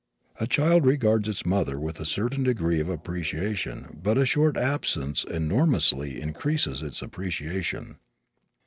[0.39, 5.23] A child regards its mother with a certain degree of appreciation but a short absence
[5.25, 7.97] enormously increases its appreciation.